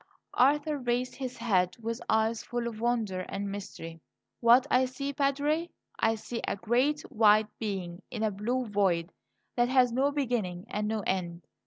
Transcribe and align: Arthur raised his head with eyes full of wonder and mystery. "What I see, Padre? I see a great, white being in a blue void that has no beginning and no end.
Arthur 0.33 0.79
raised 0.79 1.13
his 1.17 1.37
head 1.37 1.77
with 1.79 2.01
eyes 2.09 2.41
full 2.43 2.65
of 2.67 2.81
wonder 2.81 3.19
and 3.29 3.51
mystery. 3.51 4.01
"What 4.39 4.65
I 4.71 4.85
see, 4.85 5.13
Padre? 5.13 5.69
I 5.99 6.15
see 6.15 6.41
a 6.47 6.55
great, 6.55 7.01
white 7.11 7.55
being 7.59 8.01
in 8.09 8.23
a 8.23 8.31
blue 8.31 8.65
void 8.65 9.11
that 9.57 9.69
has 9.69 9.91
no 9.91 10.09
beginning 10.09 10.65
and 10.69 10.87
no 10.87 11.01
end. 11.01 11.45